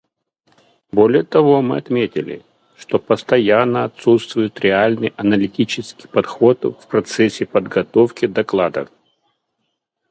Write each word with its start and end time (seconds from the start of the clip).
Более 0.91 1.21
того 1.21 1.61
мы 1.61 1.77
отметили, 1.77 2.43
что 2.75 2.97
постоянно 2.97 3.83
отсутствует 3.83 4.59
реальный 4.59 5.13
аналитический 5.15 6.09
подход 6.09 6.63
в 6.63 6.87
процессе 6.87 7.45
подготовки 7.45 8.25
доклада. 8.25 8.89